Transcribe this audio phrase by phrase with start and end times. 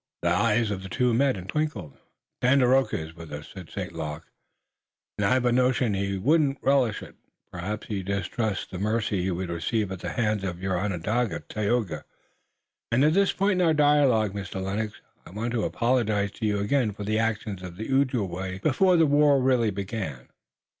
[0.23, 1.95] The eyes of the two met and twinkled.
[2.41, 3.93] "Tandakora is with us," said St.
[3.93, 4.23] Luc,
[5.19, 7.17] "and I've a notion he wouldn't relish it.
[7.51, 12.03] Perhaps he distrusts the mercy he would receive at the hands of your Onondaga, Tayoga.
[12.91, 14.59] And at this point in our dialogue, Mr.
[14.59, 18.97] Lennox, I want to apologize to you again, for the actions of the Ojibway before
[18.97, 20.29] the war really began.